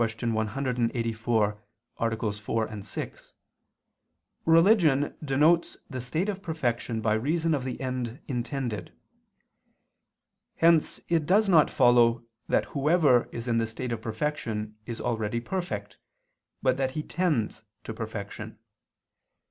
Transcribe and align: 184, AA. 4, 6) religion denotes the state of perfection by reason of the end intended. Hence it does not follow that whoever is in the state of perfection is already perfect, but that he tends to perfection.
184, 0.03 1.61
AA. 1.99 2.31
4, 2.31 2.81
6) 2.81 3.33
religion 4.47 5.13
denotes 5.23 5.77
the 5.91 6.01
state 6.01 6.27
of 6.27 6.41
perfection 6.41 7.01
by 7.01 7.13
reason 7.13 7.53
of 7.53 7.63
the 7.63 7.79
end 7.79 8.19
intended. 8.27 8.91
Hence 10.55 11.01
it 11.07 11.27
does 11.27 11.47
not 11.47 11.69
follow 11.69 12.25
that 12.47 12.65
whoever 12.73 13.29
is 13.31 13.47
in 13.47 13.59
the 13.59 13.67
state 13.67 13.91
of 13.91 14.01
perfection 14.01 14.75
is 14.87 14.99
already 14.99 15.39
perfect, 15.39 15.99
but 16.63 16.77
that 16.77 16.93
he 16.93 17.03
tends 17.03 17.63
to 17.83 17.93
perfection. 17.93 18.57